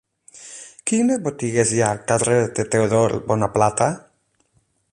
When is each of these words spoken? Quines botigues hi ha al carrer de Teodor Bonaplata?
Quines 0.91 1.19
botigues 1.27 1.73
hi 1.75 1.83
ha 1.83 1.91
al 1.97 2.01
carrer 2.11 2.39
de 2.61 2.65
Teodor 2.77 3.15
Bonaplata? 3.29 3.91